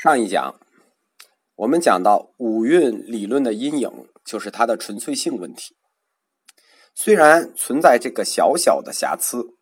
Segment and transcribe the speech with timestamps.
[0.00, 0.60] 上一讲，
[1.56, 3.90] 我们讲到五蕴理论的阴影，
[4.24, 5.74] 就是它的纯粹性问题。
[6.94, 9.56] 虽然存在这个小小的瑕疵，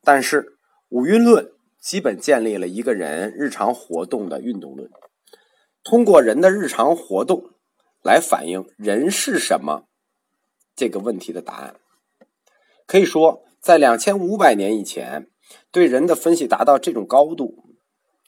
[0.00, 0.56] 但是
[0.88, 1.50] 五蕴论
[1.80, 4.88] 基本建立了一个人日常活动的运动论，
[5.82, 7.50] 通过人的日常活动
[8.04, 9.88] 来反映人是什么
[10.76, 11.74] 这个问题的答案。
[12.86, 15.28] 可以说，在两千五百年以前，
[15.72, 17.64] 对人的分析达到这种高度，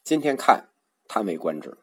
[0.03, 0.71] 今天看。
[1.07, 1.77] 叹为观止。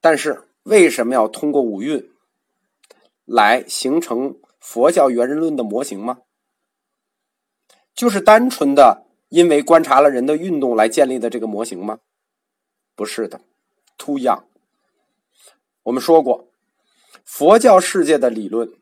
[0.00, 2.10] 但是，为什么要通过五蕴
[3.24, 6.18] 来形成佛教元人论的模型吗？
[7.94, 12.00] 就是单纯的因为观察了人的运动来建立的这个模型吗？
[12.94, 13.40] 不是的
[13.96, 14.44] ，too young。
[15.84, 16.48] 我们说过，
[17.24, 18.72] 佛教世界的理论，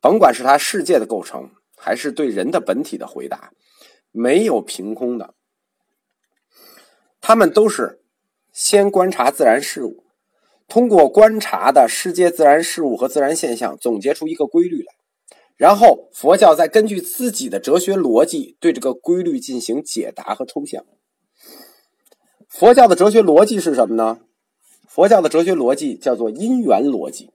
[0.00, 3.52] 甭管是它世界的构成，还是对人的本体的回答，
[4.10, 5.34] 没有凭空的。
[7.26, 8.00] 他们都是
[8.52, 10.04] 先观察自然事物，
[10.68, 14.92] 通过观察的世界自然事物和自然现象，总结出一个规律来，
[15.56, 20.84] 然后佛教再根据自己的哲学逻辑对这个规律进行解答和抽象。
[22.46, 24.18] 佛教的哲学逻辑是什么呢？
[24.86, 27.30] 佛教的哲学逻辑叫做因缘逻辑。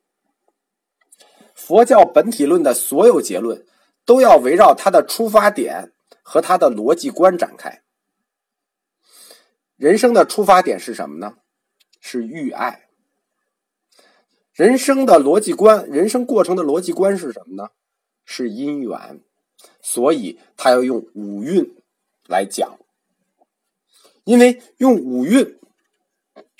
[1.55, 3.65] 佛教本体论的所有结论
[4.05, 7.81] 都要围绕它的出发点和它的逻辑观展开。
[9.79, 11.37] 人生的出发点是什么呢？
[12.01, 12.89] 是欲爱。
[14.51, 17.69] 人生的逻辑观，人生过程的逻辑观是什么呢？
[18.25, 19.21] 是因缘。
[19.81, 21.77] 所以他要用五蕴
[22.27, 22.77] 来讲，
[24.25, 25.57] 因为用五蕴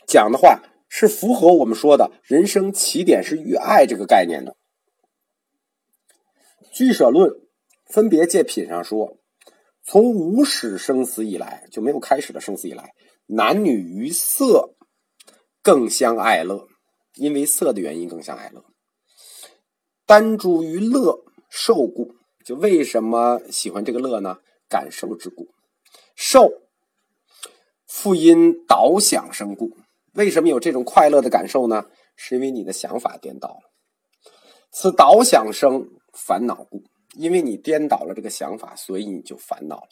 [0.08, 4.56] 讲的话，是符合我们说的人生起点是欲爱这个概念的。
[6.72, 7.42] 居舍论
[7.86, 9.18] 分别借品上说，
[9.84, 12.94] 从无始生死以来，就没有开始的生死以来。
[13.32, 14.74] 男女于色
[15.62, 16.68] 更相爱乐，
[17.14, 18.66] 因为色的原因更相爱乐。
[20.08, 24.40] 单诸于乐受故，就为什么喜欢这个乐呢？
[24.68, 25.50] 感受之故。
[26.16, 26.50] 受
[27.86, 29.78] 复因导想生故，
[30.14, 31.86] 为什么有这种快乐的感受呢？
[32.16, 33.72] 是因为你的想法颠倒了。
[34.72, 36.84] 此导想生烦恼故，
[37.16, 39.90] 因为你颠倒了这个想法，所以你就烦恼了。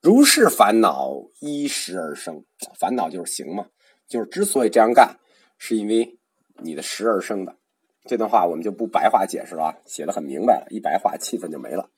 [0.00, 2.44] 如是烦恼依时而生，
[2.78, 3.68] 烦恼就是行嘛，
[4.06, 5.18] 就是之所以这样干，
[5.58, 6.18] 是因为
[6.62, 7.56] 你的时而生的。
[8.06, 11.88] 这段话我们就不白话解释了，写的很明白了，一白话气氛就没了。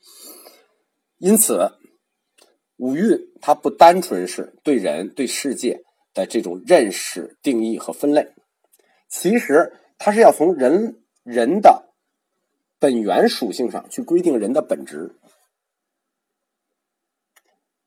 [1.19, 1.73] 因此，
[2.77, 5.83] 五蕴它不单纯是对人对世界
[6.15, 8.35] 的这种认识、定义和分类，
[9.09, 11.86] 其实它是要从人人的
[12.79, 15.15] 本源属性上去规定人的本质。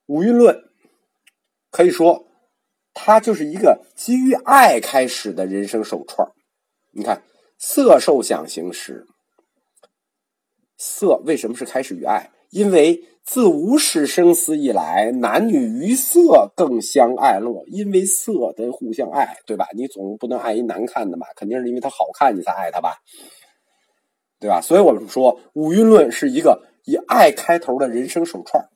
[0.08, 0.64] 五蕴论
[1.70, 2.28] 可以说，
[2.94, 6.28] 它就是一个基于爱开始的人生手串
[6.92, 7.24] 你看，
[7.60, 9.06] 色受想行识，
[10.78, 12.32] 色为什么是开始于爱？
[12.50, 19.68] 因为自无始生死以来，男女于色更相爱乐，因为色得互相爱，对吧？
[19.76, 21.28] 你总不能爱一难看的吧？
[21.36, 22.96] 肯定是因为它好看你才爱它吧？
[24.40, 24.62] 对吧？
[24.62, 28.70] 所以我们说，五蕴论是一个以爱开头的人生手串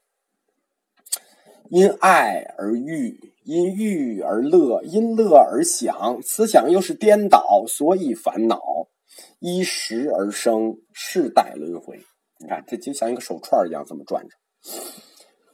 [1.69, 8.62] 因爱而欲，因欲而乐，因乐而想，此想又是颠倒，所以烦恼。
[9.40, 12.00] 依时而生，世代轮回。
[12.40, 14.35] 你看，这就像一个手串一样，这么转着。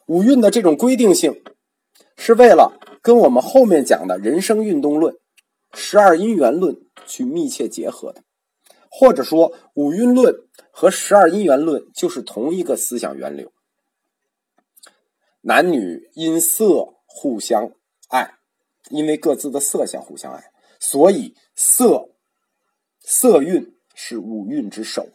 [0.08, 1.42] 五蕴的这种规定性，
[2.18, 5.16] 是为了跟我们后面讲的人生运动论、
[5.74, 8.24] 十二因缘论去密切结合的，
[8.90, 10.36] 或者说，五蕴论
[10.72, 13.52] 和十二因缘论就是同一个思想源流。
[15.42, 17.72] 男女因色互相
[18.10, 18.36] 爱，
[18.90, 22.10] 因为各自的色相互相爱，所以色
[23.00, 25.08] 色蕴是五蕴之首。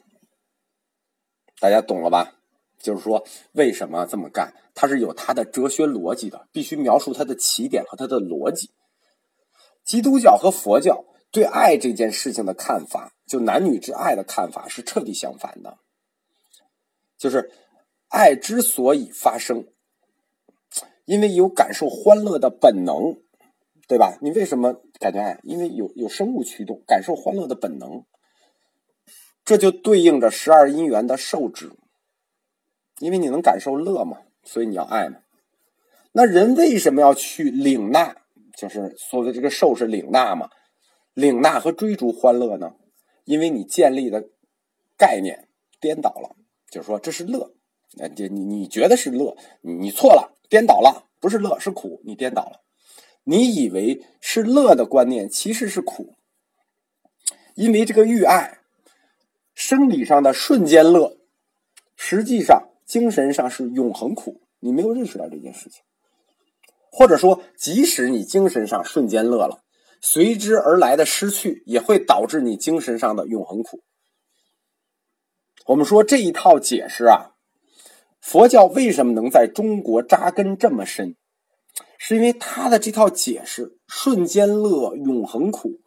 [1.61, 2.37] 大家懂了吧？
[2.79, 4.55] 就是说，为什么这么干？
[4.75, 8.71] 它是有它的哲学逻辑的，必须描述它的起点和它的逻辑。
[9.85, 11.05] 基督教和佛教
[11.35, 15.79] 对爱这件事情的看法，就男女之爱的看法是彻底相反的。
[17.19, 17.51] 就是
[18.07, 19.67] 爱之所以发生。
[21.07, 23.19] 因为有感受欢乐的本能，
[23.89, 24.17] 对吧？
[24.23, 25.41] 你为什么感觉爱？
[25.43, 28.05] 因为有有生物驱动，感受欢乐的本能，
[29.45, 31.73] 这就对应着十二因缘的受之。
[33.01, 35.19] 因为你能感受乐嘛，所以你要爱嘛。
[36.13, 38.17] 那人为什么要去领纳？
[38.57, 40.49] 就是所谓的这个受是领纳嘛，
[41.15, 42.75] 领纳和追逐欢乐呢？
[43.25, 44.29] 因为你建立的
[44.99, 45.49] 概念
[45.81, 46.37] 颠倒了，
[46.69, 47.55] 就是说这是乐，
[48.17, 50.33] 你你你觉得是乐，你错了。
[50.51, 52.61] 颠倒了，不是乐是苦，你颠倒了。
[53.25, 56.15] 你以为是乐的观念，其实是苦，
[57.55, 58.59] 因为这个欲爱，
[59.55, 61.17] 生理上的瞬间乐，
[61.97, 64.43] 实际上精神上是永恒苦。
[64.61, 65.83] 你没有认识到这件事情，
[66.93, 69.64] 或者说，即使你精神上瞬间乐了，
[70.07, 73.81] 随之而来的失去也会导致你精神上的永恒苦。
[75.65, 77.31] 我们说这一套解释啊，
[78.21, 81.17] 佛教为什么能在中国扎根这么深？
[81.97, 85.81] 是因为他的这套解释“瞬间乐，永恒苦”，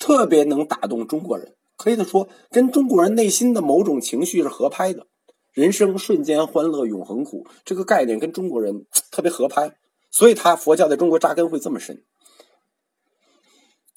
[0.00, 1.54] 特别能打动中国人。
[1.76, 5.06] 可以说，跟中国人内心的某种情绪是合拍的。
[5.52, 9.76] 人生瞬间欢乐，永恒苦，这个概念跟中国人特别合拍，
[10.10, 12.02] 所以他佛教在中国扎根会这么深。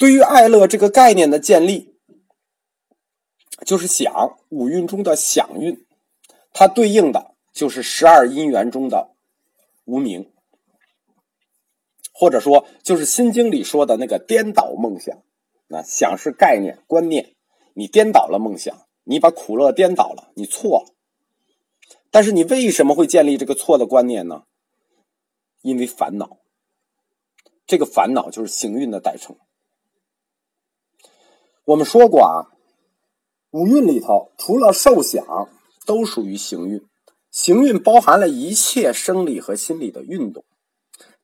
[0.01, 1.93] 对于爱乐这个概念的建立，
[3.63, 5.85] 就是想五蕴中的想蕴，
[6.51, 9.11] 它对应的就是十二因缘中的
[9.85, 10.31] 无名。
[12.11, 15.21] 或者说，就是《心经》里说的那个颠倒梦想。
[15.67, 17.35] 那想是概念、观念，
[17.75, 20.95] 你颠倒了梦想，你把苦乐颠倒了，你错了。
[22.09, 24.45] 但是你为什么会建立这个错的观念呢？
[25.61, 26.39] 因为烦恼。
[27.67, 29.37] 这个烦恼就是行运的代称。
[31.71, 32.51] 我们说过啊，
[33.51, 35.47] 五蕴里头除了受想，
[35.85, 36.85] 都属于行运。
[37.29, 40.43] 行运包含了一切生理和心理的运动，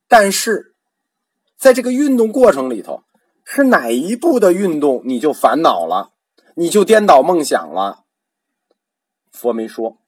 [0.08, 0.74] 但是。
[1.58, 3.02] 在这个运动过程里头，
[3.44, 6.12] 是哪一步的运动你就烦恼了，
[6.54, 8.04] 你就颠倒梦想了？
[9.32, 9.98] 佛没说，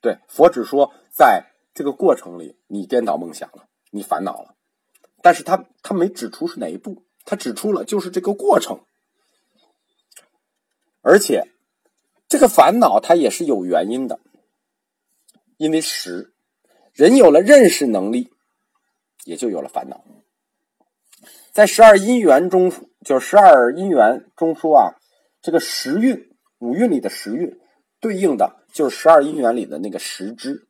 [0.00, 4.54] 对，佛只说在这个过程里你颠倒梦想了，你烦恼了，
[5.20, 8.80] 但是他他没指出是哪一步，他指出了就是这个过程，
[11.00, 11.48] 而且
[12.28, 14.20] 这个烦恼它也是有原因的，
[15.56, 16.32] 因为识，
[16.92, 18.30] 人有了认识能力。
[19.24, 20.02] 也就有了烦恼。
[21.52, 22.72] 在十二因缘中，
[23.04, 24.98] 就是十二因缘中说啊，
[25.40, 27.56] 这个时运五运里的时运，
[28.00, 30.66] 对应的就是十二因缘里的那个时支。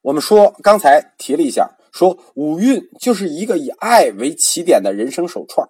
[0.00, 5.68] 我们说刚才提了一下，说五运就是一个以爱为起点的人生手串。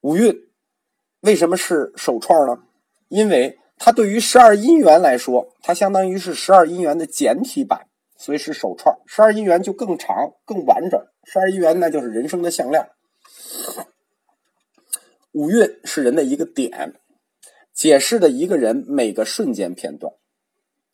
[0.00, 0.48] 五运
[1.20, 2.62] 为什么是手串呢？
[3.08, 7.86] 因为它对于十二因缘来说，它相当于是十二因缘的简体版。
[8.16, 11.06] 所以是手串，十二因缘就更长、更完整。
[11.24, 12.90] 十二因缘那就是人生的项链。
[15.32, 17.00] 五蕴是人的一个点，
[17.72, 20.12] 解释的一个人每个瞬间片段，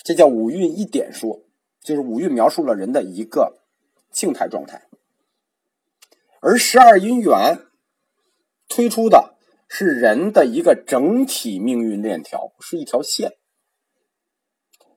[0.05, 1.43] 这叫五蕴一点说，
[1.87, 3.63] 就是五蕴描述了人的一个
[4.13, 4.83] 静态状态。
[6.41, 7.61] 而十二因缘
[8.69, 9.37] 推出的
[9.69, 13.39] 是人的一个整体命运链条，是一条线。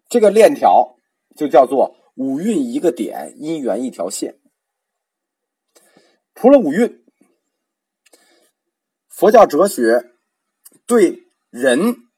[0.10, 0.98] 这个链条
[1.38, 1.96] 就叫做。
[2.16, 4.42] 五蕴一个点，因缘一条线。
[6.36, 7.02] 除了五蕴，
[9.08, 10.12] 佛教哲学
[10.86, 12.10] 对人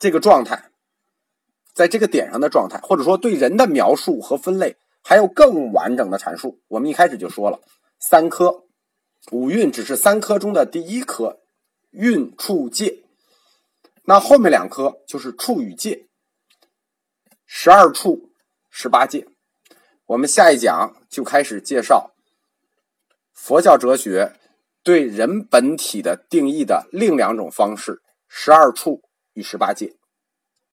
[0.00, 0.72] 这个状态，
[1.78, 6.58] 在这个点上的状态，或者说对人的描述和分类，还有更完整的阐述。
[6.66, 7.60] 我们一开始就说了，
[8.00, 8.64] 三科
[9.30, 11.38] 五蕴只是三科中的第一科，
[11.92, 13.04] 蕴处界。
[14.06, 16.08] 那后面两科就是处与界，
[17.46, 18.24] 十二处。
[18.70, 19.26] 十八界，
[20.06, 22.12] 我们下一讲就开始介绍
[23.32, 24.34] 佛教哲学
[24.82, 29.97] 对人本体的定义的另两种方式：十二处与十八界。